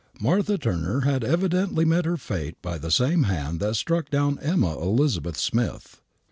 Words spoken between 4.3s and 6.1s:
Emma Elizabeth Smith.